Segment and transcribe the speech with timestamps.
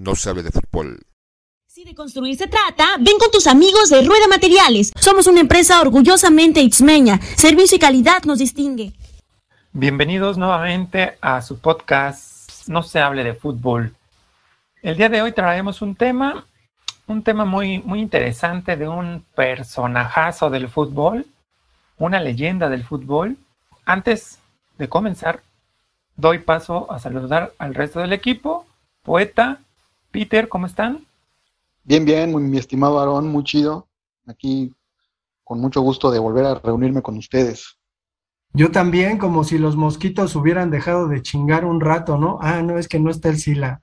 [0.00, 0.98] no se hable de fútbol.
[1.66, 4.92] Si de construir se trata, ven con tus amigos de Rueda Materiales.
[4.98, 7.20] Somos una empresa orgullosamente itzmeña.
[7.36, 8.92] Servicio y calidad nos distingue.
[9.72, 13.94] Bienvenidos nuevamente a su podcast No se hable de fútbol.
[14.82, 16.46] El día de hoy traemos un tema,
[17.06, 21.26] un tema muy, muy interesante de un personajazo del fútbol,
[21.98, 23.36] una leyenda del fútbol.
[23.84, 24.38] Antes
[24.78, 25.42] de comenzar,
[26.16, 28.66] doy paso a saludar al resto del equipo.
[29.02, 29.60] Poeta,
[30.10, 31.06] Peter, ¿cómo están?
[31.84, 33.88] Bien, bien, mi estimado Aarón, muy chido.
[34.26, 34.74] Aquí
[35.44, 37.76] con mucho gusto de volver a reunirme con ustedes.
[38.52, 42.38] Yo también, como si los mosquitos hubieran dejado de chingar un rato, ¿no?
[42.40, 43.80] Ah, no, es que no está el Sila.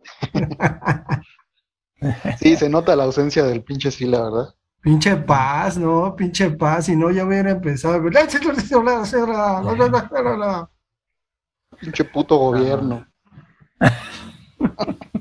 [2.38, 4.54] sí, se nota la ausencia del pinche Sila, ¿verdad?
[4.80, 6.16] Pinche paz, ¿no?
[6.16, 8.02] Pinche paz, si no ya hubiera empezado.
[11.78, 13.06] Pinche puto gobierno.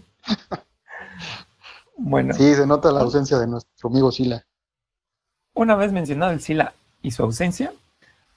[1.98, 2.34] bueno.
[2.34, 4.46] Sí, se nota la ausencia de nuestro amigo Sila.
[5.54, 7.74] Una vez mencionado el Sila y su ausencia,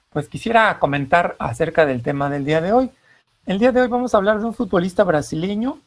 [0.09, 2.91] pues quisiera comentar acerca del tema del día de hoy.
[3.45, 5.79] El día de hoy vamos a hablar de un futbolista brasileño,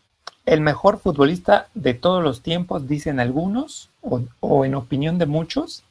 [0.46, 5.82] el mejor futbolista de todos los tiempos, dicen algunos, o, en opinión de muchos.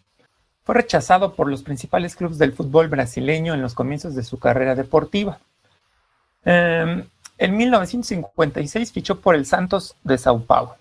[0.64, 4.76] Fue rechazado por los principales clubes del fútbol brasileño en los comienzos de su carrera
[4.76, 5.39] deportiva.
[6.45, 7.06] Em,
[7.38, 10.76] en 1956 fichó por el Santos de Sao Paulo.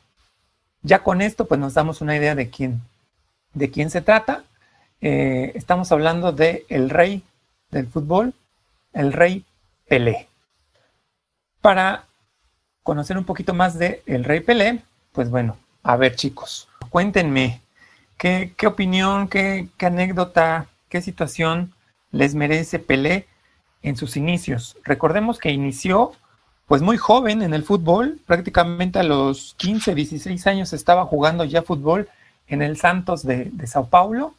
[0.82, 2.80] Ya con esto, pues nos damos una idea de quién,
[3.54, 4.44] de quién se trata.
[5.00, 7.22] Eh, estamos hablando de el rey
[7.70, 8.34] del fútbol,
[8.92, 9.44] el rey
[9.88, 10.28] Pelé.
[11.60, 12.06] Para
[12.82, 17.60] conocer un poquito más de el rey Pelé, pues bueno, a ver chicos, cuéntenme
[18.16, 21.72] qué, opinión, qué, qué anécdota, qué situación
[22.10, 23.26] les merece Pelé
[23.82, 24.76] en sus inicios.
[24.84, 26.12] Recordemos que inició
[26.72, 31.60] pues muy joven en el fútbol, prácticamente a los 15, 16 años estaba jugando ya
[31.60, 32.08] fútbol
[32.46, 34.32] en el Santos de, Sao Paulo.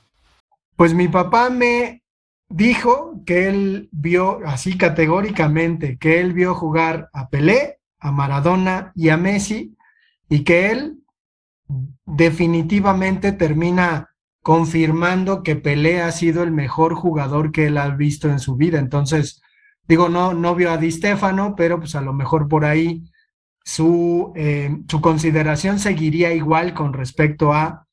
[0.75, 2.01] Pues mi papá me
[2.49, 9.09] dijo que él vio así categóricamente, que él vio jugar a Pelé, a Maradona y
[9.09, 9.77] a Messi
[10.27, 11.03] y que él
[12.07, 14.09] definitivamente termina
[14.41, 18.79] confirmando que Pelé ha sido el mejor jugador que él ha visto en su vida.
[18.79, 19.43] Entonces,
[19.87, 23.03] digo, no, no vio a Di Stefano, pero pues a lo mejor por ahí
[23.63, 27.87] su, eh, su consideración seguiría igual con respecto a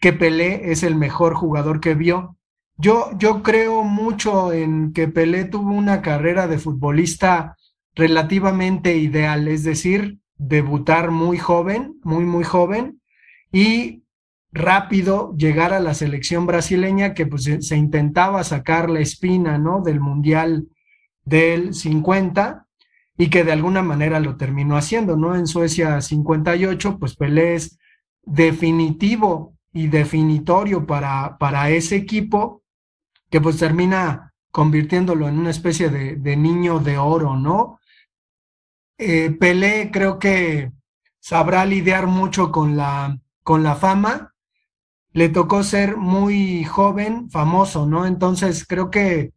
[0.00, 2.36] que Pelé es el mejor jugador que vio.
[2.76, 7.56] Yo, yo creo mucho en que Pelé tuvo una carrera de futbolista
[7.94, 13.02] relativamente ideal, es decir, debutar muy joven, muy, muy joven,
[13.52, 14.04] y
[14.52, 19.82] rápido llegar a la selección brasileña que pues se intentaba sacar la espina, ¿no?
[19.82, 20.66] Del Mundial
[21.30, 22.66] del 50
[23.16, 25.36] y que de alguna manera lo terminó haciendo, ¿no?
[25.36, 27.78] En Suecia 58, pues Pelé es
[28.22, 32.62] definitivo y definitorio para, para ese equipo
[33.30, 37.78] que pues termina convirtiéndolo en una especie de, de niño de oro, ¿no?
[38.98, 40.72] Eh, Pelé creo que
[41.20, 44.34] sabrá lidiar mucho con la, con la fama.
[45.12, 48.06] Le tocó ser muy joven, famoso, ¿no?
[48.06, 49.32] Entonces creo que,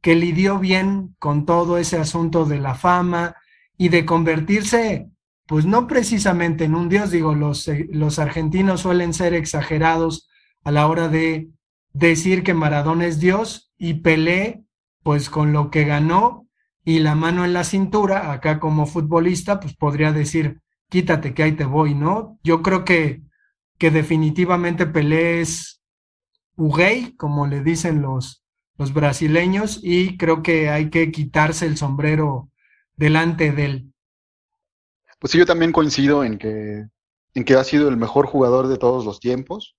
[0.00, 3.36] que lidió bien con todo ese asunto de la fama
[3.76, 5.10] y de convertirse,
[5.46, 10.28] pues no precisamente en un dios, digo, los, eh, los argentinos suelen ser exagerados
[10.64, 11.50] a la hora de
[11.92, 14.64] decir que Maradona es dios y Pelé,
[15.02, 16.46] pues con lo que ganó,
[16.84, 21.52] y la mano en la cintura, acá como futbolista, pues podría decir, quítate que ahí
[21.52, 22.38] te voy, ¿no?
[22.42, 23.22] Yo creo que,
[23.78, 25.82] que definitivamente Pelé es
[26.56, 28.45] Uguay, como le dicen los,
[28.78, 32.50] los brasileños, y creo que hay que quitarse el sombrero
[32.96, 33.92] delante de él.
[35.18, 36.86] Pues sí, yo también coincido en que,
[37.34, 39.76] en que ha sido el mejor jugador de todos los tiempos.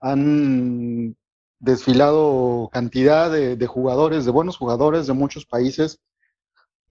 [0.00, 1.16] Han
[1.58, 6.00] desfilado cantidad de, jugadores, de buenos jugadores de muchos países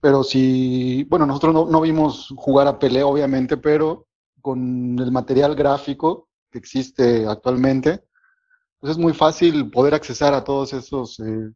[0.00, 4.06] pero si, bueno, nosotros no, vimos jugar a Pelé, obviamente, pero
[4.40, 8.04] con el material gráfico que existe actualmente,
[8.80, 11.52] pues es muy fácil poder accesar a todos esos eh,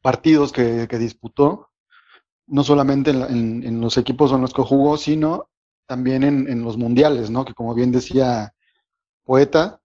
[0.00, 1.70] partidos que, disputó,
[2.46, 5.48] no solamente en, los equipos en los que jugó, sino
[5.86, 7.44] también en, los mundiales, ¿no?
[7.44, 8.52] Que como bien decía
[9.24, 9.80] Poeta,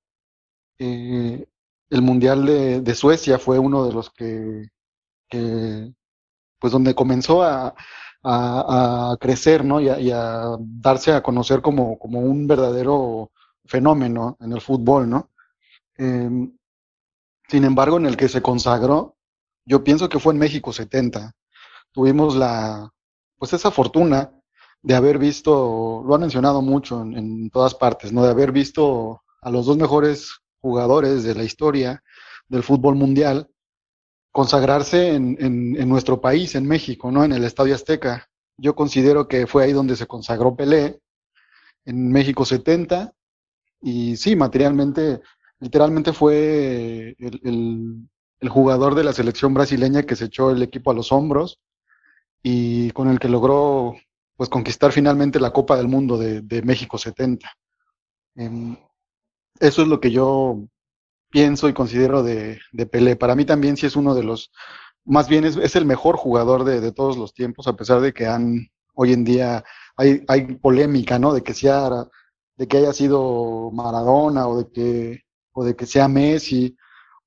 [0.80, 1.46] eh,
[1.90, 2.46] el mundial
[2.84, 4.70] de, Suecia fue uno de los que,
[5.30, 5.94] que
[6.60, 7.74] pues donde comenzó a,
[9.20, 9.80] crecer, ¿no?
[9.80, 13.32] Y a, darse a conocer como, como, un verdadero
[13.66, 15.30] fenómeno en el fútbol, ¿no?
[15.98, 16.56] Em,
[17.48, 19.18] sin embargo, en el que se consagró,
[19.66, 21.34] yo pienso que fue en México 70.
[21.92, 22.92] Tuvimos la,
[23.38, 24.32] pues esa fortuna
[24.82, 28.24] de haber visto, lo han mencionado mucho en, todas partes, ¿no?
[28.24, 32.04] De haber visto a los dos mejores jugadores de la historia
[32.48, 33.50] del fútbol mundial
[34.32, 37.24] consagrarse en, en, nuestro país, en México, ¿no?
[37.24, 38.30] En el Estadio Azteca.
[38.58, 41.02] Yo considero que fue ahí donde se consagró Pelé,
[41.86, 43.14] en México 70,
[43.82, 45.22] y sí, materialmente,
[45.60, 48.10] literalmente fue el,
[48.40, 51.60] el jugador de la selección brasileña que se echó el equipo a los hombros
[52.44, 53.96] y con el que logró
[54.36, 57.50] pues conquistar finalmente la Copa del Mundo de, México 70.
[58.36, 58.78] Em,
[59.60, 60.64] eso es lo que yo
[61.30, 62.60] pienso y considero de,
[62.92, 63.16] Pelé.
[63.16, 64.52] Para mí también sí es uno de los,
[65.06, 68.70] más bien es, el mejor jugador de, todos los tiempos, a pesar de que han,
[68.94, 69.64] hoy en día
[69.96, 71.34] hay, hay polémica, ¿no?
[71.34, 71.90] De que sea,
[72.58, 75.27] de que haya sido Maradona o de que,
[75.58, 76.78] o de que sea Messi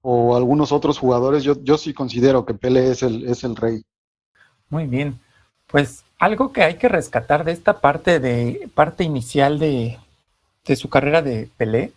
[0.03, 3.83] o algunos otros jugadores, yo, yo sí considero que Pelé es el, es el rey.
[4.69, 5.19] Muy bien.
[5.67, 9.99] Pues algo que hay que rescatar de esta parte de parte inicial de,
[10.77, 11.93] su carrera de Pelé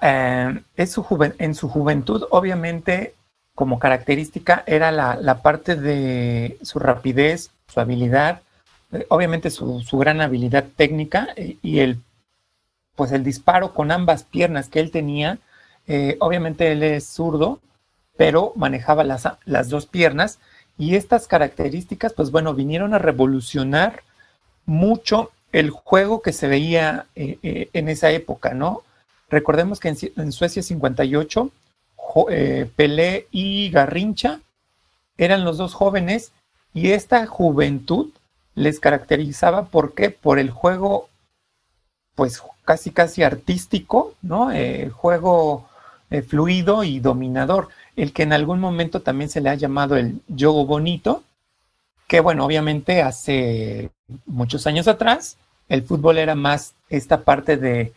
[0.00, 1.04] eh, es su
[1.38, 3.16] en su juventud, obviamente,
[3.56, 8.42] como característica, era la, parte de su rapidez, su habilidad,
[8.92, 11.98] eh, obviamente su, su, gran habilidad técnica y, y el
[12.96, 15.38] pues el disparo con ambas piernas que él tenía
[15.86, 17.60] eh, obviamente él es zurdo,
[18.16, 20.38] pero manejaba las, las dos piernas
[20.78, 24.02] y estas características, pues bueno, vinieron a revolucionar
[24.64, 28.82] mucho el juego que se veía eh, eh, en esa época, ¿no?
[29.28, 31.50] Recordemos que en, Suecia 58,
[32.76, 34.40] Pelé y Garrincha
[35.16, 36.32] eran los dos jóvenes
[36.74, 38.10] y esta juventud
[38.54, 40.10] les caracterizaba, ¿por qué?
[40.10, 41.08] Por el juego,
[42.14, 44.50] pues casi casi artístico, ¿no?
[44.50, 45.68] El juego
[46.10, 50.20] eh, fluido y dominador, el que en algún momento también se le ha llamado el
[50.28, 51.22] yogo bonito,
[52.06, 53.90] que bueno, obviamente hace
[54.26, 55.38] muchos años atrás
[55.68, 57.92] el fútbol era más esta parte de,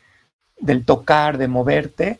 [0.60, 2.20] del tocar, de moverte,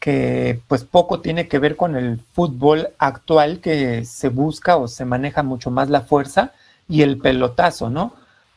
[0.00, 5.04] que pues poco tiene que ver con el fútbol actual que se busca o se
[5.04, 6.52] maneja mucho más la fuerza
[6.88, 8.14] y el pelotazo, ¿no?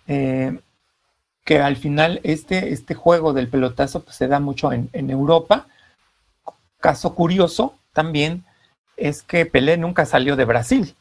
[0.08, 0.60] Eh,
[1.50, 5.66] que al final este, este juego del pelotazo pues, se da mucho en, en Europa
[6.80, 8.46] Caso curioso también
[8.96, 10.96] es que Pelé nunca salió de Brasil.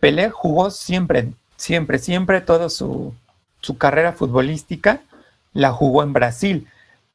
[0.00, 3.14] Pelé jugó siempre, siempre, siempre toda su,
[3.78, 5.00] carrera futbolística
[5.52, 6.68] la jugó en Brasil,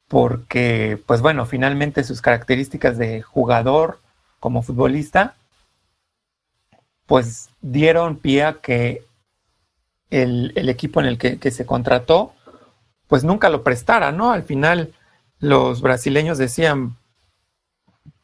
[0.08, 4.00] porque, pues bueno, finalmente sus características de jugador
[4.40, 5.36] como futbolista,
[7.04, 9.04] pues dieron pie a que
[10.12, 12.34] el, equipo en el que, se contrató,
[13.08, 14.30] pues nunca lo prestara, ¿no?
[14.30, 14.92] Al final
[15.40, 16.96] los brasileños decían,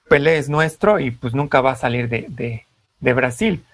[0.08, 2.64] Pelé es nuestro y pues nunca va a salir de,
[3.00, 3.64] Brasil.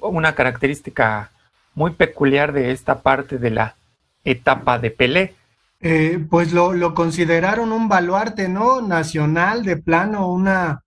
[0.00, 1.30] una característica
[1.74, 3.76] muy peculiar de esta parte de la
[4.24, 5.34] etapa de Pelé.
[5.80, 8.82] Eh, pues lo, consideraron un baluarte, ¿no?
[8.82, 10.82] Nacional, de plano, una,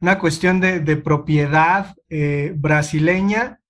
[0.00, 3.60] una cuestión de, propiedad eh, brasileña.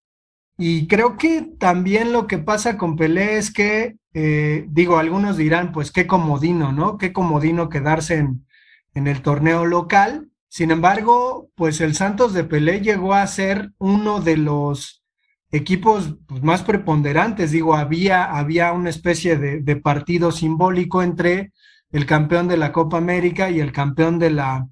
[0.56, 5.72] Y creo que también lo que pasa con Pelé es que, eh, digo, algunos dirán,
[5.72, 6.98] pues qué comodino, ¿no?
[6.98, 8.46] Qué comodino quedarse en,
[8.94, 14.20] en el torneo local, sin embargo, pues el Santos de Pelé llegó a ser uno
[14.20, 15.02] de los
[15.50, 17.50] equipos pues, más preponderantes.
[17.50, 21.50] Digo, había, había una especie de, partido simbólico entre
[21.90, 24.68] el campeón de la Copa América y el campeón de la,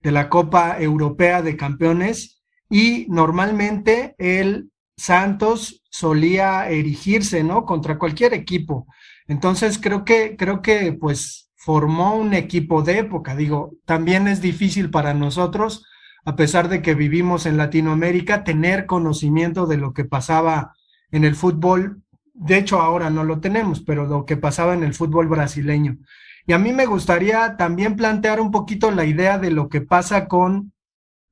[0.00, 2.42] de la Copa Europea de Campeones.
[2.70, 7.64] Y normalmente el Santos solía erigirse, ¿no?
[7.64, 8.86] Contra cualquier equipo.
[9.28, 13.34] Entonces creo que, creo que pues formó un equipo de época.
[13.34, 15.84] Digo, también es difícil para nosotros,
[16.24, 20.74] a pesar de que vivimos en Latinoamérica, tener conocimiento de lo que pasaba
[21.10, 22.02] en el fútbol.
[22.34, 25.98] De hecho, ahora no lo tenemos, pero lo que pasaba en el fútbol brasileño.
[26.46, 30.28] Y a mí me gustaría también plantear un poquito la idea de lo que pasa
[30.28, 30.72] con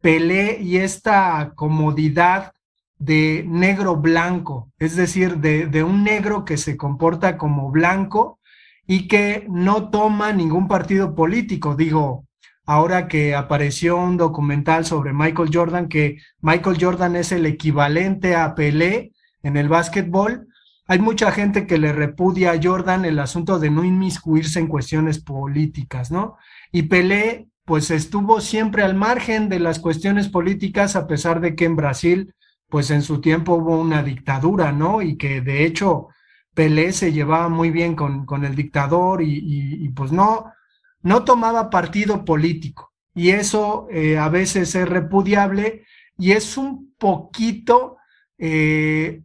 [0.00, 2.52] Pelé y esta comodidad
[2.98, 8.38] de negro blanco, es decir, de, de un negro que se comporta como blanco
[8.86, 11.74] y que no toma ningún partido político.
[11.74, 12.26] Digo,
[12.66, 18.54] ahora que apareció un documental sobre Michael Jordan, que Michael Jordan es el equivalente a
[18.54, 20.48] Pelé en el básquetbol,
[20.86, 25.18] hay mucha gente que le repudia a Jordan el asunto de no inmiscuirse en cuestiones
[25.18, 26.36] políticas, ¿no?
[26.72, 31.64] Y Pelé, pues estuvo siempre al margen de las cuestiones políticas, a pesar de que
[31.64, 32.34] en Brasil,
[32.74, 35.00] pues en su tiempo hubo una dictadura, ¿no?
[35.00, 36.08] Y que de hecho
[36.54, 40.52] Pelé se llevaba muy bien con, con el dictador y, pues no,
[41.00, 42.92] no tomaba partido político.
[43.14, 45.84] Y eso eh, a veces es repudiable
[46.18, 47.98] y es un poquito,
[48.38, 49.22] eh,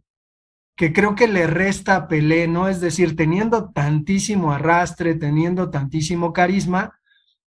[0.76, 2.68] que creo que le resta a Pelé, ¿no?
[2.68, 7.00] Es decir, teniendo tantísimo arrastre, teniendo tantísimo carisma,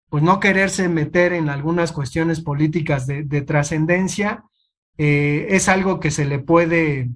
[0.09, 4.43] pues no quererse meter en algunas cuestiones políticas de, trascendencia,
[4.99, 7.11] eh, es algo que se le puede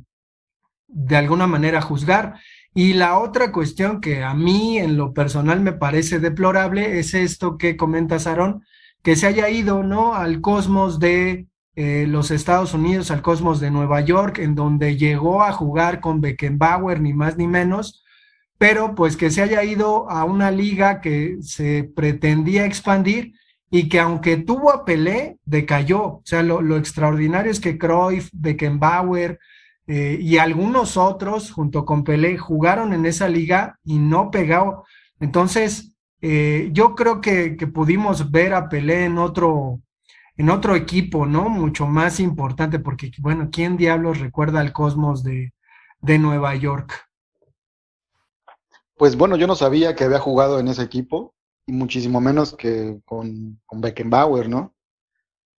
[0.89, 2.41] de alguna manera juzgar.
[2.75, 7.57] Y la otra cuestión que a mí en lo personal me parece deplorable es esto
[7.57, 8.65] que comenta Sarón,
[9.03, 10.15] que se haya ido, ¿no?
[10.15, 15.43] Al cosmos de eh, los Estados Unidos, al cosmos de Nueva York, en donde llegó
[15.43, 18.05] a jugar con Beckenbauer, ni más ni menos,
[18.59, 23.35] pero pues que se haya ido a una liga que se pretendía expandir
[23.71, 26.03] y que aunque tuvo a Pelé, decayó.
[26.03, 29.39] O sea, lo, lo extraordinario es que Cruyff, Beckenbauer,
[29.89, 34.85] eh, y algunos otros, junto con Pelé, jugaron en esa liga y no pegó.
[35.21, 39.81] Entonces, eh, yo creo que, pudimos ver a Pelé en otro,
[40.37, 41.49] en otro equipo, ¿no?
[41.49, 45.53] Mucho más importante, porque, bueno, ¿quién diablos recuerda al Cosmos de,
[46.01, 47.09] de Nueva York?
[48.97, 51.35] Pues bueno, yo no sabía que había jugado en ese equipo,
[51.67, 54.75] y muchísimo menos que con, con Beckenbauer, ¿no?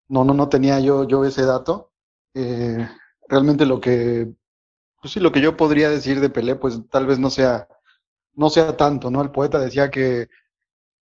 [0.09, 1.93] No, no, no tenía yo, yo ese dato.
[2.35, 2.89] Eh,
[3.29, 4.33] realmente lo que,
[5.01, 7.69] pues sí, lo que yo podría decir de Pelé, pues tal vez no sea,
[8.35, 9.23] no sea tanto, ¿no?
[9.23, 10.29] El poeta decía que,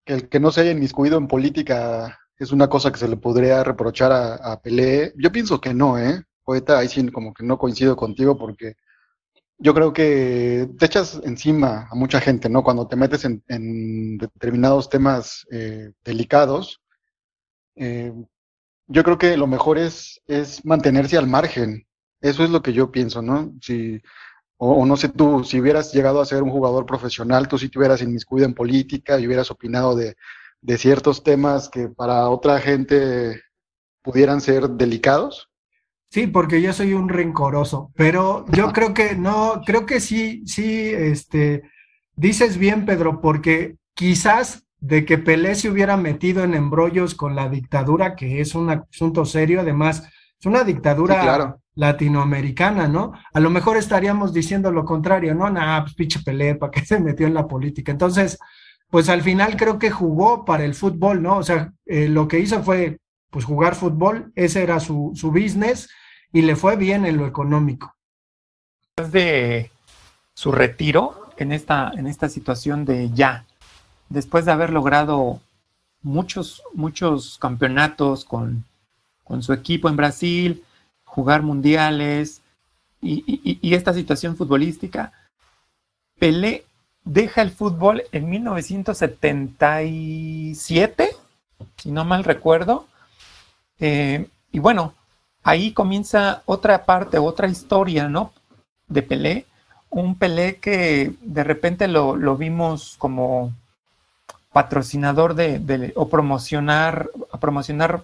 [0.05, 3.63] el que no se haya inmiscuido en política es una cosa que se le podría
[3.63, 5.13] reprochar a, Pelé.
[5.17, 6.23] Yo pienso que no, ¿eh?
[6.43, 8.75] Poeta, ahí sí como que no coincido contigo porque
[9.61, 12.63] yo creo que te echas encima a mucha gente, ¿no?
[12.63, 16.81] Cuando te metes en, determinados temas eh, delicados,
[17.75, 18.11] eh,
[18.87, 21.85] yo creo que lo mejor es, es mantenerse al margen.
[22.21, 23.53] Eso es lo que yo pienso, ¿no?
[23.61, 24.01] Si,
[24.57, 27.77] o, no sé tú, si hubieras llegado a ser un jugador profesional, tú sí te
[27.77, 30.15] hubieras inmiscuido en política y hubieras opinado de,
[30.61, 33.41] de ciertos temas que para otra gente
[34.01, 35.50] pudieran ser delicados.
[36.11, 40.89] Sí, porque yo soy un rencoroso, pero yo creo que no, creo que sí, sí,
[40.93, 41.63] este,
[42.15, 47.47] dices bien, Pedro, porque quizás de que Pelé se hubiera metido en embrollos con la
[47.47, 50.03] dictadura, que es un asunto serio, además,
[50.37, 53.13] es una dictadura latinoamericana, ¿no?
[53.33, 55.49] A lo mejor estaríamos diciendo lo contrario, ¿no?
[55.49, 57.93] Nah, pues pinche Pelé, ¿para qué se metió en la política?
[57.93, 58.37] Entonces,
[58.89, 61.37] pues al final creo que jugó para el fútbol, ¿no?
[61.37, 62.99] O sea, eh, lo que hizo fue,
[63.29, 65.87] pues jugar fútbol, ese era su, su business
[66.31, 67.95] y le fue bien en lo económico.
[69.11, 69.71] De
[70.33, 73.45] su retiro en esta, en esta situación de ya,
[74.09, 75.39] después de haber logrado
[76.01, 78.65] muchos, muchos campeonatos con
[79.31, 80.65] con su equipo en Brasil,
[81.05, 82.41] jugar mundiales
[83.01, 85.13] y, esta situación futbolística.
[86.19, 86.65] Pelé
[87.05, 91.15] deja el fútbol en 1977,
[91.77, 92.87] si no mal recuerdo.
[93.79, 94.95] Eh, y bueno,
[95.43, 98.33] ahí comienza otra parte, otra historia, ¿no?
[98.87, 99.45] De Pelé.
[99.89, 103.53] Un Pelé que de repente lo, vimos como
[104.51, 108.03] patrocinador de, o promocionar, promocionar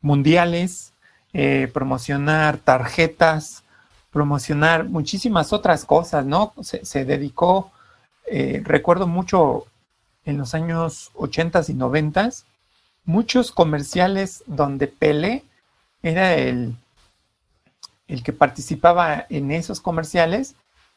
[0.00, 0.92] mundiales,
[1.32, 3.62] eh, promocionar tarjetas,
[4.10, 6.54] promocionar muchísimas otras cosas, ¿no?
[6.62, 7.70] Se, dedicó,
[8.26, 9.66] eh, recuerdo mucho
[10.24, 12.30] en los años 80 y 90,
[13.04, 15.44] muchos comerciales donde Pele
[16.06, 16.76] era el,
[18.08, 20.54] el que participaba en esos comerciales,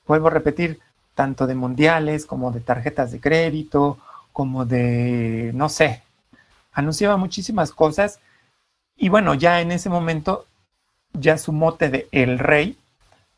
[0.07, 0.79] vuelvo a repetir,
[1.15, 3.97] tanto de mundiales como de tarjetas de crédito,
[4.31, 6.01] como de, no sé,
[6.71, 8.19] anunciaba muchísimas cosas
[8.95, 10.45] y bueno, ya en ese momento,
[11.13, 12.77] ya su mote de el rey,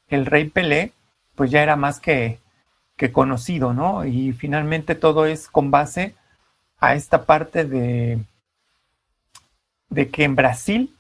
[0.09, 0.91] el rey Pelé,
[1.35, 2.39] pues ya era más que,
[2.97, 4.05] que conocido, ¿no?
[4.05, 6.15] Y finalmente todo es con base
[6.79, 8.19] a esta parte de,
[9.89, 10.95] de que en Brasil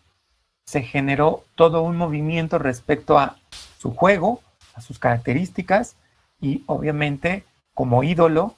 [0.71, 3.35] se generó todo un movimiento respecto a
[3.77, 4.41] su juego,
[4.73, 5.97] a sus características
[6.39, 8.55] y obviamente como ídolo,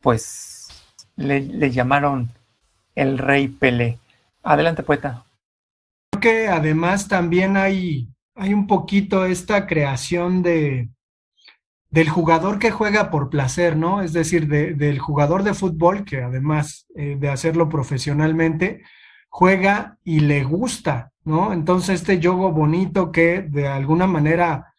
[0.00, 0.66] pues
[1.14, 2.28] le, llamaron
[2.96, 4.00] el rey Pelé.
[4.42, 5.26] Adelante, poeta.
[6.10, 10.88] Creo que además también hay, hay un poquito esta creación de,
[11.88, 14.02] del jugador que juega por placer, ¿no?
[14.02, 18.82] Es decir, del jugador de fútbol que además eh, de hacerlo profesionalmente,
[19.28, 21.52] juega y le gusta, ¿no?
[21.52, 24.74] Entonces este yogo bonito que de alguna manera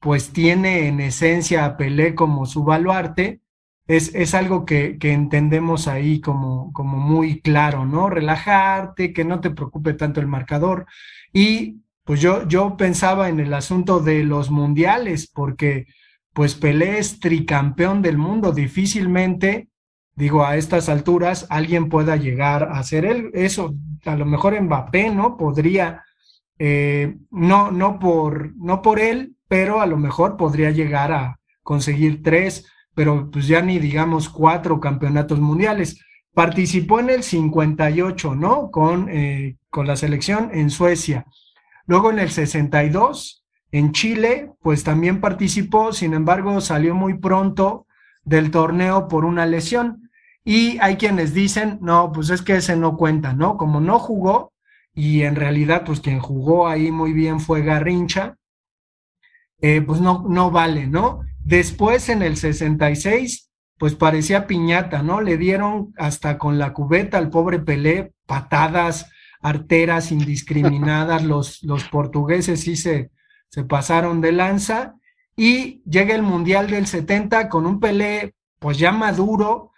[0.00, 3.42] pues tiene en esencia a Pelé como su baluarte,
[3.86, 8.08] es, algo que, entendemos ahí como, como muy claro, ¿no?
[8.08, 10.86] Relajarte, que no te preocupe tanto el marcador.
[11.32, 15.86] Y pues yo, yo pensaba en el asunto de los mundiales, porque
[16.32, 19.69] pues Pelé es tricampeón del mundo, difícilmente,
[20.20, 23.74] digo, a estas alturas alguien pueda llegar a hacer él, eso,
[24.04, 25.36] a lo mejor Mbappé, ¿no?
[25.36, 26.04] Podría,
[26.58, 32.22] eh, no, no, por, no por él, pero a lo mejor podría llegar a conseguir
[32.22, 35.98] tres, pero pues ya ni digamos cuatro campeonatos mundiales.
[36.34, 38.70] Participó en el 58, ¿no?
[38.70, 41.24] Con, eh, con la selección en Suecia.
[41.86, 47.86] Luego en el 62, en Chile, pues también participó, sin embargo, salió muy pronto
[48.22, 50.09] del torneo por una lesión.
[50.44, 53.56] Y hay quienes dicen, no, pues es que ese no cuenta, ¿no?
[53.56, 54.52] Como no jugó,
[54.94, 58.36] y en realidad, pues quien jugó ahí muy bien fue Garrincha,
[59.60, 61.20] eh, pues no, no vale, ¿no?
[61.38, 65.20] Después en el 66, pues parecía piñata, ¿no?
[65.20, 72.60] Le dieron hasta con la cubeta al pobre Pelé patadas, arteras indiscriminadas, los, los portugueses
[72.60, 73.10] sí se,
[73.48, 74.94] se pasaron de lanza
[75.36, 79.69] y llega el Mundial del 70 con un Pelé pues ya maduro,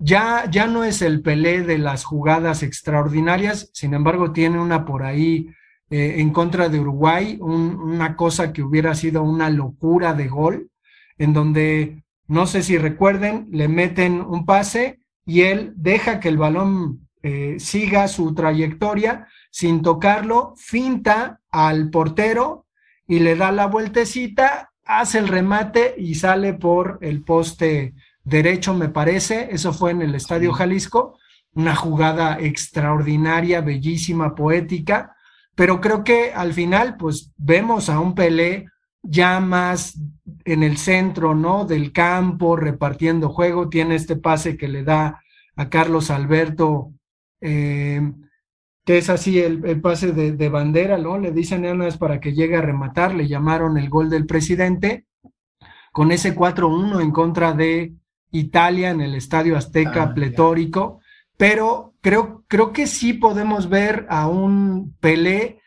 [0.00, 5.02] ya, ya no es el Pelé de las jugadas extraordinarias, sin embargo tiene una por
[5.02, 5.50] ahí
[5.90, 10.70] eh, en contra de Uruguay, una cosa que hubiera sido una locura de gol,
[11.18, 16.38] en donde, no sé si recuerden, le meten un pase y él deja que el
[16.38, 22.66] balón eh, siga su trayectoria sin tocarlo, finta al portero
[23.06, 27.92] y le da la vueltecita, hace el remate y sale por el poste
[28.30, 29.48] derecho, me parece.
[29.50, 31.18] Eso fue en el Estadio Jalisco,
[31.52, 35.14] una jugada extraordinaria, bellísima, poética.
[35.54, 38.66] Pero creo que al final, pues vemos a un Pelé
[39.02, 39.98] ya más
[40.44, 41.64] en el centro, ¿no?
[41.64, 43.68] Del campo, repartiendo juego.
[43.68, 45.20] Tiene este pase que le da
[45.56, 46.92] a Carlos Alberto,
[47.40, 48.00] eh,
[48.84, 51.18] que es así el, pase de, bandera, ¿no?
[51.18, 55.06] Le dicen una vez para que llegue a rematar, le llamaron el gol del presidente,
[55.92, 57.94] con ese 4-1 en contra de
[58.30, 61.00] Italia en el Estadio Azteca ah, pletórico,
[61.36, 65.60] pero creo, creo que sí podemos ver a un Pelé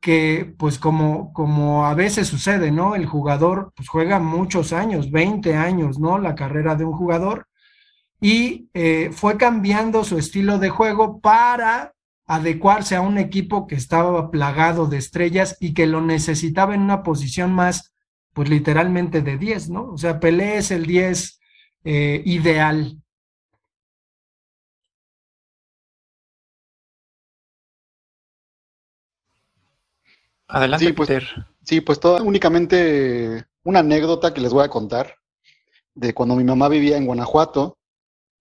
[0.00, 2.94] que pues como, como a veces sucede, ¿no?
[2.94, 6.18] El jugador pues juega muchos años, 20 años, ¿no?
[6.18, 7.48] La carrera de un jugador
[8.20, 11.94] y eh, fue cambiando su estilo de juego para
[12.26, 17.02] adecuarse a un equipo que estaba plagado de estrellas y que lo necesitaba en una
[17.02, 17.94] posición más,
[18.34, 19.84] pues literalmente de 10, ¿no?
[19.92, 21.37] O sea, Pelé es el 10
[21.84, 22.98] eh, ideal
[30.48, 31.10] Adelante, sí, pues,
[31.62, 35.14] Sí, pues toda, únicamente una anécdota que les voy a contar
[35.94, 37.76] de cuando mi mamá vivía en Guanajuato,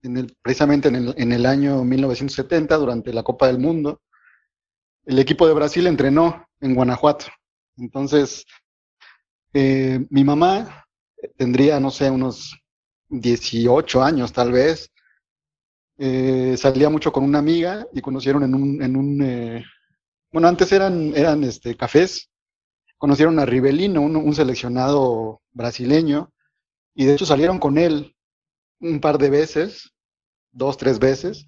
[0.02, 4.02] en el, precisamente en el, en el año 1970, durante la Copa del Mundo.
[5.06, 7.26] El equipo de Brasil entrenó en Guanajuato.
[7.78, 8.46] Entonces,
[9.54, 10.86] eh, mi mamá
[11.36, 12.58] tendría, no sé, unos
[13.10, 14.92] 18 años tal vez.
[15.98, 19.66] Eh, salía mucho con una amiga y conocieron en un, en un eh,
[20.32, 22.30] bueno, antes eran, eran este, cafés,
[22.98, 26.32] conocieron a Rivelino, un, seleccionado brasileño,
[26.94, 28.16] y de hecho salieron con él
[28.80, 29.92] un par de veces,
[30.52, 31.48] dos, tres veces,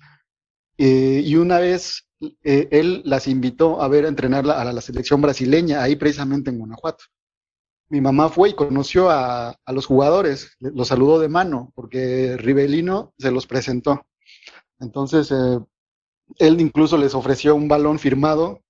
[0.77, 2.07] eh, y una vez
[2.43, 7.03] él las invitó a ver entrenar a la, selección brasileña, ahí precisamente en Guanajuato.
[7.89, 13.31] Mi mamá fue y conoció a, los jugadores, los saludó de mano, porque Rivelino se
[13.31, 14.05] los presentó.
[14.79, 15.59] Entonces, eh,
[16.37, 18.61] él incluso les ofreció un balón firmado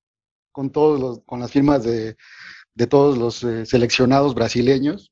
[0.51, 2.15] con todos los, con las firmas de,
[2.89, 5.11] todos los eh, seleccionados brasileños.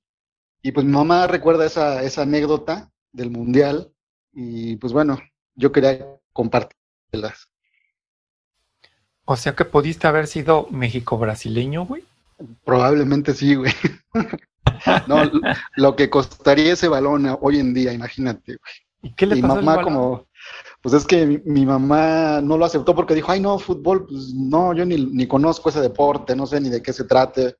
[0.61, 3.91] Y pues mi mamá recuerda esa, esa anécdota del mundial
[4.31, 5.19] y pues bueno,
[5.55, 7.49] yo quería compartirlas.
[9.25, 12.03] O sea que pudiste haber sido México-brasileño, güey.
[12.63, 13.71] Probablemente sí, güey.
[15.07, 15.31] no,
[15.75, 18.73] lo que costaría ese balón hoy en día, imagínate, güey.
[19.03, 20.27] ¿Y qué le mi mamá como
[20.81, 24.73] pues es que mi, mamá no lo aceptó porque dijo, ay no, fútbol, pues no,
[24.73, 27.55] yo ni, conozco ese deporte, no sé ni de qué se trate,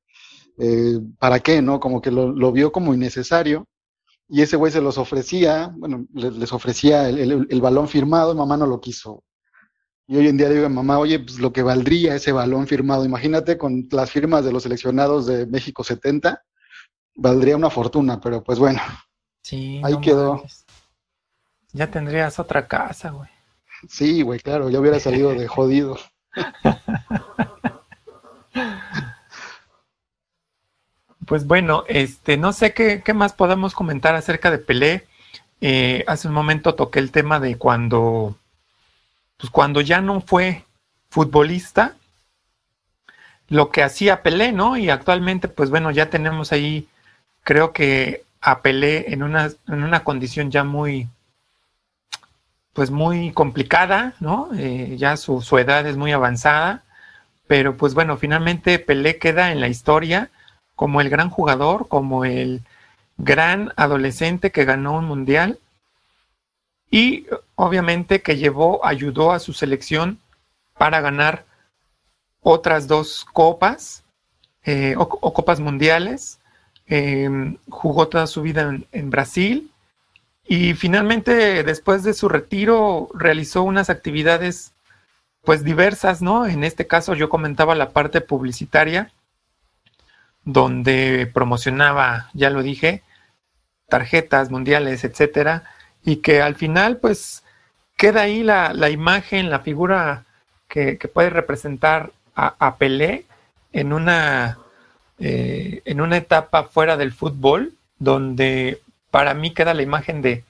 [0.56, 1.80] eh, ¿para qué, no?
[1.80, 3.66] Como que lo, vio como innecesario
[4.28, 8.80] y ese güey se los ofrecía, bueno, les, ofrecía el, balón firmado, mamá no lo
[8.80, 9.22] quiso.
[10.10, 13.58] Y hoy en día digo, mamá, oye, pues lo que valdría ese balón firmado, imagínate
[13.58, 16.42] con las firmas de los seleccionados de México 70,
[17.14, 18.80] valdría una fortuna, pero pues bueno,
[19.42, 20.42] sí, ahí quedó.
[21.74, 23.28] Ya tendrías otra casa, güey.
[23.86, 25.98] Sí, güey, claro, ya hubiera salido de jodido.
[31.26, 35.06] Pues bueno, este, no sé qué, qué más podemos comentar acerca de Pelé.
[35.60, 38.38] Eh, hace un momento toqué el tema de cuando,
[39.38, 40.64] pues cuando ya no fue
[41.08, 41.94] futbolista,
[43.48, 44.76] lo que hacía Pelé, ¿no?
[44.76, 46.86] Y actualmente, pues bueno, ya tenemos ahí,
[47.44, 51.08] creo que a Pelé en una, en una condición ya muy,
[52.72, 54.50] pues muy complicada, ¿no?
[54.56, 56.82] Eh, ya su, edad es muy avanzada,
[57.46, 60.30] pero pues bueno, finalmente Pelé queda en la historia
[60.76, 62.62] como el gran jugador, como el
[63.16, 65.58] gran adolescente que ganó un mundial
[66.90, 70.18] y obviamente que llevó, ayudó a su selección
[70.76, 71.44] para ganar
[72.40, 74.04] otras dos copas
[74.64, 76.40] eh, o, copas mundiales.
[76.86, 79.70] Em, jugó toda su vida en, Brasil
[80.46, 84.72] y finalmente después de su retiro realizó unas actividades
[85.44, 86.46] pues diversas, ¿no?
[86.46, 89.12] En este caso yo comentaba la parte publicitaria
[90.44, 93.02] donde promocionaba, ya lo dije,
[93.88, 95.64] tarjetas mundiales, etcétera,
[96.08, 97.42] y que al final pues
[97.98, 100.24] queda ahí la, imagen, la figura
[100.66, 103.26] que, puede representar a, Pelé
[103.74, 104.56] en una,
[105.18, 110.44] eh, en una etapa fuera del fútbol, donde para mí queda la imagen de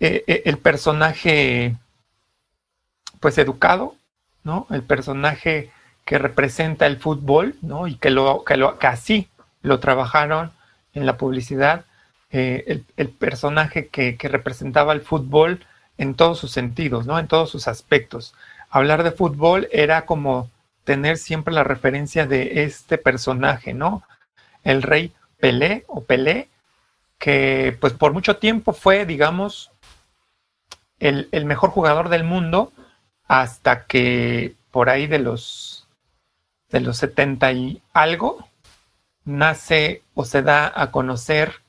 [0.00, 1.76] eh, eh, el personaje
[3.20, 3.94] pues educado,
[4.42, 4.66] ¿no?
[4.70, 5.70] El personaje
[6.06, 7.88] que representa el fútbol, ¿no?
[7.88, 9.28] Y que lo, que lo que así
[9.60, 10.50] lo trabajaron
[10.94, 11.84] en la publicidad,
[12.30, 15.64] el, personaje que, representaba el fútbol
[15.98, 17.18] en todos sus sentidos, ¿no?
[17.18, 18.34] En todos sus aspectos.
[18.70, 20.50] Hablar de fútbol era como
[20.84, 24.02] tener siempre la referencia de este personaje, ¿no?
[24.64, 26.48] El rey Pelé o Pelé,
[27.18, 29.70] que pues por mucho tiempo fue, digamos,
[30.98, 32.72] el, mejor jugador del mundo
[33.26, 35.86] hasta que por ahí de los
[36.70, 38.48] de los 70 y algo
[39.24, 41.63] nace o se da a conocer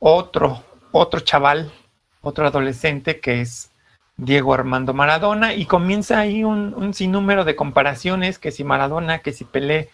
[0.00, 1.72] otro otro chaval,
[2.20, 3.70] otro adolescente que es
[4.16, 9.44] Diego Armando Maradona y comienza ahí un, sinnúmero de comparaciones, que si Maradona, que si
[9.44, 9.88] Pelé,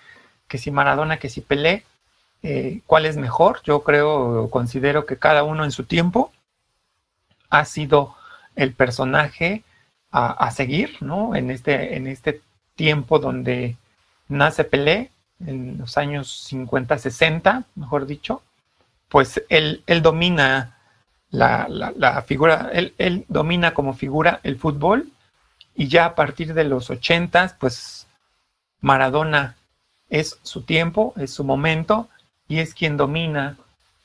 [0.48, 1.84] que si Maradona, que si Pelé,
[2.42, 3.60] eh, cuál es mejor.
[3.64, 6.32] Yo creo, considero que cada uno en su tiempo
[7.50, 8.16] ha sido
[8.56, 9.62] el personaje
[10.10, 11.36] a, seguir, ¿no?
[11.36, 12.40] En este, en este
[12.74, 13.76] tiempo donde
[14.28, 15.10] nace Pelé,
[15.44, 18.40] en los años 50, 60, mejor dicho,
[19.08, 20.76] pues él, él domina
[21.30, 25.10] la, figura, él, domina como figura el fútbol
[25.74, 28.06] y ya a partir de los ochentas, pues
[28.80, 29.56] Maradona
[30.08, 32.08] es su tiempo, es su momento
[32.48, 33.56] y es quien domina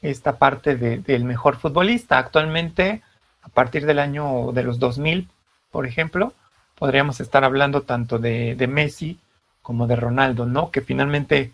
[0.01, 2.17] esta parte del mejor futbolista.
[2.17, 3.01] Actualmente,
[3.41, 5.29] a partir del año de los 2000,
[5.69, 6.33] por ejemplo,
[6.75, 9.19] podríamos estar hablando tanto de, de Messi
[9.61, 10.71] como de Ronaldo, ¿no?
[10.71, 11.51] Que finalmente,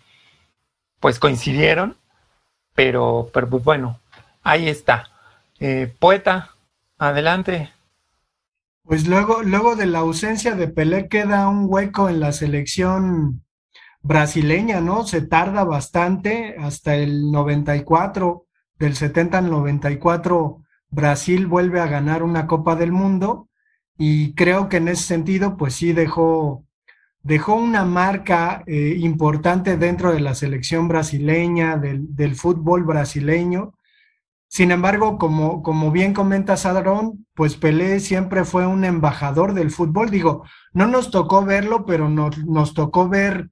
[0.98, 1.96] pues coincidieron,
[2.78, 3.98] pero, pero pues bueno,
[4.44, 5.10] ahí está.
[5.58, 6.50] Eh, poeta,
[6.96, 7.72] adelante.
[8.84, 13.42] Pues luego, luego de la ausencia de Pelé queda un hueco en la selección
[14.00, 15.04] brasileña, ¿no?
[15.04, 18.46] Se tarda bastante, hasta el 94,
[18.78, 23.48] del 70 al 94, Brasil vuelve a ganar una Copa del Mundo
[23.96, 26.64] y creo que en ese sentido, pues sí dejó,
[27.22, 33.74] dejó una marca eh, importante dentro de la selección brasileña, del, fútbol brasileño
[34.48, 40.10] sin embargo, como, como bien comenta Sadrón, pues Pelé siempre fue un embajador del fútbol.
[40.10, 43.50] Digo, no nos tocó verlo, pero nos, nos tocó ver,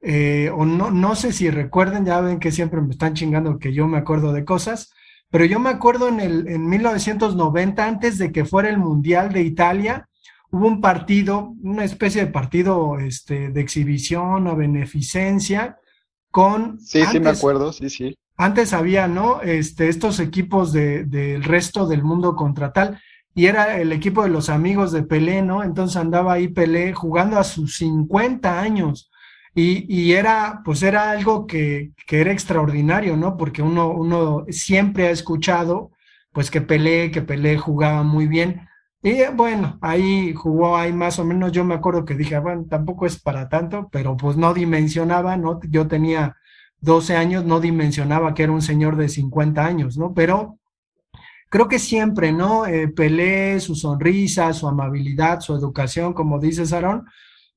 [0.00, 3.74] eh, o no, no sé si recuerden, ya ven que siempre me están chingando que
[3.74, 4.92] yo me acuerdo de cosas,
[5.30, 9.42] pero yo me acuerdo en, el, en 1990, antes de que fuera el Mundial de
[9.42, 10.08] Italia,
[10.50, 15.78] hubo un partido, una especie de partido este, de exhibición o beneficencia
[16.30, 16.80] con...
[16.80, 19.42] Sí, sí, me acuerdo, sí, sí antes había, ¿no?
[19.42, 22.98] Este, estos equipos del de, resto del mundo contra tal,
[23.34, 25.62] y era el equipo de los amigos de Pelé, ¿no?
[25.62, 29.10] Entonces andaba ahí Pelé jugando a sus 50 años.
[29.54, 33.36] Y, y era, pues era algo que, que, era extraordinario, ¿no?
[33.36, 35.90] Porque uno, uno siempre ha escuchado,
[36.32, 38.69] pues que Pelé, que Pelé jugaba muy bien.
[39.02, 43.06] Y bueno, ahí jugó ahí más o menos, yo me acuerdo que dije, bueno, tampoco
[43.06, 45.58] es para tanto, pero pues no dimensionaba, ¿no?
[45.70, 46.36] Yo tenía
[46.80, 50.14] 12 años no dimensionaba que era un señor de 50 años, ¿no?
[50.14, 50.58] Pero
[51.48, 52.66] creo que siempre, ¿no?
[52.66, 57.06] Eh, Pelé, su sonrisa, su amabilidad, su educación, como dice Sarón,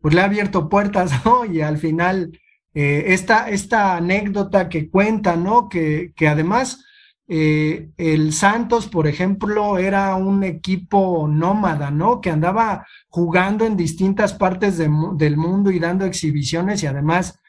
[0.01, 1.45] pues le ha abierto puertas, ¿no?
[1.45, 2.37] Y al final,
[2.73, 5.69] eh, esta, esta, anécdota que cuenta, ¿no?
[5.69, 6.83] Que, que además
[7.27, 12.19] eh, el Santos, por ejemplo, era un equipo nómada, ¿no?
[12.19, 17.39] Que andaba jugando en distintas partes del mundo y dando exhibiciones y además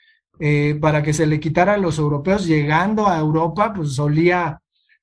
[0.40, 4.60] eh, para que se le quitara a los europeos, llegando a Europa, pues solía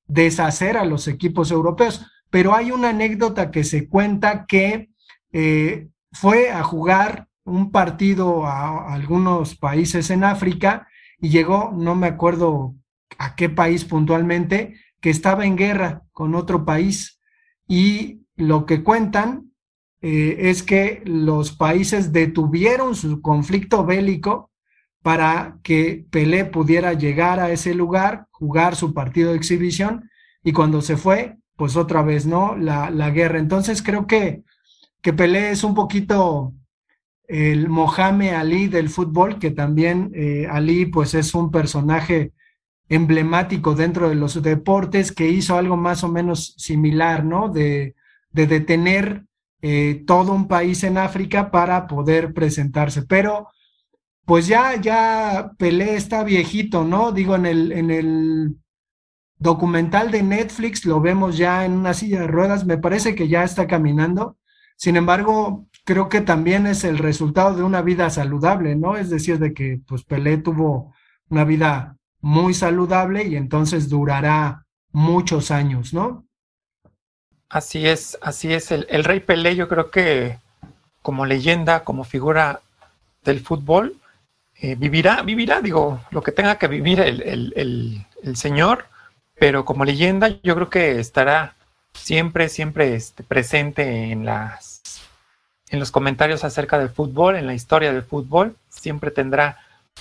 [0.08, 2.06] deshacer a los equipos europeos.
[2.30, 4.90] Pero hay una anécdota que se cuenta que
[5.34, 10.88] eh, fue a jugar un partido a, algunos países en África
[11.20, 12.76] y llegó, no me acuerdo
[13.18, 17.20] a qué país puntualmente, que estaba en guerra con otro país.
[17.68, 19.52] Y lo que cuentan
[20.02, 24.52] eh, es que los países detuvieron su conflicto bélico
[25.02, 30.10] para que Pelé pudiera llegar a ese lugar, jugar su partido de exhibición
[30.44, 32.56] y cuando se fue, pues otra vez, ¿no?
[32.56, 33.40] La, la guerra.
[33.40, 34.44] Entonces creo que,
[35.02, 36.54] que Pelé es un poquito
[37.28, 42.34] el Mohamed Ali del fútbol, que también eh, Ali pues es un personaje
[42.92, 47.48] emblemático dentro de los deportes que hizo algo más o menos similar, ¿no?
[47.48, 47.96] De,
[48.32, 49.24] de detener
[49.62, 53.04] eh, todo un país en África para poder presentarse.
[53.04, 53.48] Pero
[54.26, 57.14] pues ya, ya Pelé está viejito, ¿no?
[57.14, 58.58] Digo, en el, en el
[59.40, 63.46] documental de Netflix lo vemos ya en una silla de ruedas, me parece que ya
[63.46, 64.38] está caminando.
[64.76, 68.98] Sin embargo, creo que también es el resultado de una vida saludable, ¿no?
[68.98, 70.94] Es decir, de que pues Pelé tuvo
[71.30, 76.26] una vida muy saludable y entonces durará muchos años, ¿no?
[77.50, 78.72] Así es, así es.
[78.72, 80.38] El, el, Rey Pelé, yo creo que
[81.02, 82.62] como leyenda, como figura
[83.24, 83.98] del fútbol,
[84.56, 88.86] eh, vivirá, vivirá, digo, lo que tenga que vivir el, el, el, señor,
[89.40, 91.56] pero como leyenda, yo creo que estará
[91.94, 94.82] siempre, siempre este, presente en las
[95.70, 99.58] en los comentarios acerca del fútbol, en la historia del fútbol, siempre tendrá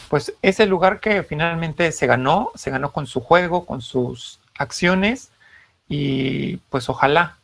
[0.09, 5.31] pues ese lugar que finalmente se ganó, se ganó con su juego, con sus acciones
[5.89, 7.39] y pues ojalá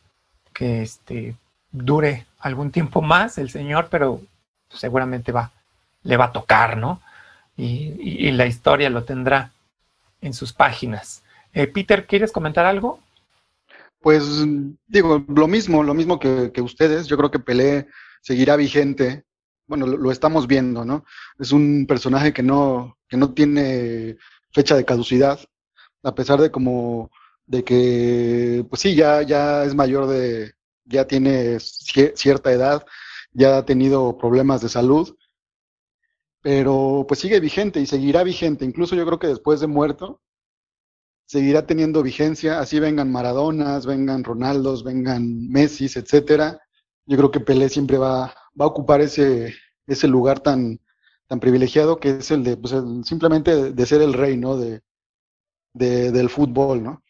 [0.53, 1.35] que este
[1.71, 4.21] dure algún tiempo más el señor, pero
[4.69, 5.51] seguramente va,
[6.03, 7.01] le va a tocar, ¿no?
[7.55, 9.51] Y, y, la historia lo tendrá
[10.21, 11.23] en sus páginas.
[11.53, 12.99] Eh, Peter, ¿quieres comentar algo?
[13.99, 14.23] Pues
[14.85, 17.07] digo, lo mismo, lo mismo que, que ustedes.
[17.07, 17.87] Yo creo que Pelé
[18.21, 19.23] seguirá vigente
[19.67, 21.05] bueno, lo, estamos viendo, ¿no?
[21.39, 24.17] Es un personaje que no, que no tiene
[24.53, 25.39] fecha de caducidad,
[26.03, 27.11] a pesar de como,
[27.45, 30.53] de que, pues sí, ya, ya es mayor de,
[30.85, 32.85] ya tiene cierta edad,
[33.33, 35.15] ya ha tenido problemas de salud,
[36.41, 40.21] pero pues sigue vigente y seguirá vigente, incluso yo creo que después de muerto,
[41.27, 46.59] seguirá teniendo vigencia, así vengan Maradonas, vengan Ronaldos, vengan Messi, etcétera.
[47.05, 49.53] Yo creo que Pelé siempre va, va a ocupar ese,
[49.85, 50.79] ese lugar tan,
[51.27, 54.57] tan privilegiado que es el de pues, simplemente de ser el rey, ¿no?
[54.57, 54.81] De,
[55.73, 57.03] del fútbol, ¿no?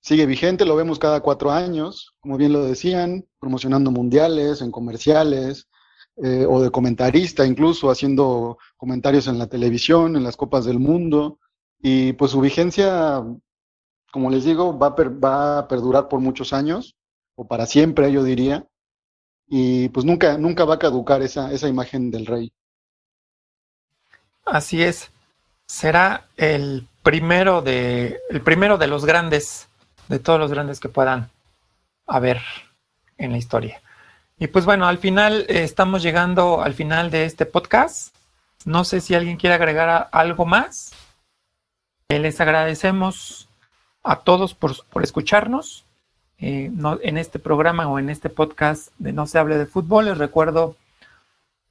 [0.00, 5.68] Sigue vigente, lo vemos cada cuatro años, como bien lo decían, promocionando mundiales, en comerciales,
[6.16, 11.40] eh, o de comentarista, incluso haciendo comentarios en la televisión, en las copas del mundo,
[11.80, 13.24] y pues su vigencia,
[14.12, 16.96] como les digo, va a, va a perdurar por muchos años,
[17.34, 18.68] o para siempre, yo diría,
[19.46, 22.52] y pues nunca, nunca va a caducar esa, esa imagen del rey.
[24.44, 25.10] Así es.
[25.66, 29.68] Será el primero de, el primero de los grandes,
[30.08, 31.30] de todos los grandes que puedan
[32.06, 32.40] haber
[33.18, 33.80] en la historia.
[34.38, 38.14] Y pues bueno, al final eh, estamos llegando al final de este podcast.
[38.64, 40.92] No sé si alguien quiere agregar algo más.
[42.08, 43.48] Eh, les agradecemos
[44.02, 45.84] a todos por, por escucharnos.
[46.44, 50.06] Eh, en este programa o en este podcast de No se hable de fútbol.
[50.06, 50.76] Les recuerdo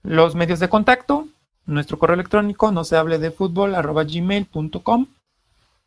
[0.01, 1.27] los medios de contacto,
[1.65, 5.07] nuestro correo electrónico no se hable de fútbol arroba gmail.com.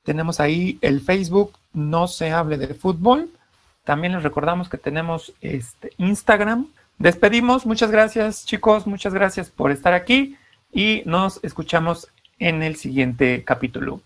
[0.03, 3.31] Tenemos ahí el Facebook No se hable de fútbol.
[3.85, 6.69] También les recordamos que tenemos este Instagram.
[6.99, 10.37] Despedimos, muchas gracias chicos, muchas gracias por estar aquí
[10.71, 14.03] y nos escuchamos en el siguiente capítulo.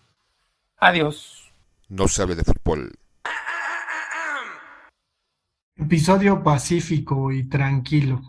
[0.79, 1.51] Adiós.
[1.89, 2.93] No se hable de fútbol.
[5.79, 8.21] Episodio pacífico y tranquilo.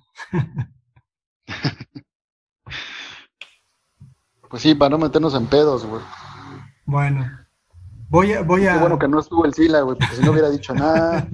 [4.50, 6.02] Pues sí, para no meternos en pedos, güey.
[6.86, 7.30] Bueno,
[8.10, 8.42] voy a...
[8.42, 8.74] Voy a...
[8.74, 11.28] Qué bueno que no estuvo el Sila, güey, porque si no hubiera dicho nada.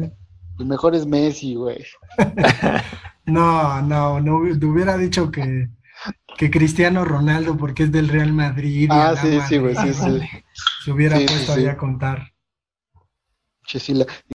[0.59, 1.85] El mejor es Messi, güey.
[3.27, 5.69] No, no, no, te hubiera dicho que,
[6.37, 8.87] que Cristiano Ronaldo porque es del Real Madrid.
[8.91, 10.21] Ah, sí, sí, güey, sí, sí.
[10.83, 12.31] Se hubiera puesto ahí a contar.
[13.65, 14.05] Chesila.